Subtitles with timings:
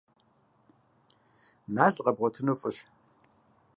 [1.75, 2.77] Нал къэбгъуэтыну фӏыщ.